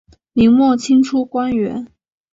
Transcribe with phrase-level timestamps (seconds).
[0.33, 1.87] 明末清初官员。